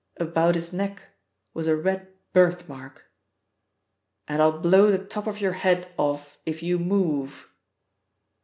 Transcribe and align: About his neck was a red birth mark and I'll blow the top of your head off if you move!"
About 0.17 0.55
his 0.55 0.73
neck 0.73 1.09
was 1.53 1.67
a 1.67 1.75
red 1.77 2.11
birth 2.33 2.67
mark 2.67 3.05
and 4.27 4.41
I'll 4.41 4.57
blow 4.57 4.89
the 4.89 4.97
top 4.97 5.27
of 5.27 5.39
your 5.39 5.53
head 5.53 5.93
off 5.95 6.39
if 6.43 6.63
you 6.63 6.79
move!" 6.79 7.47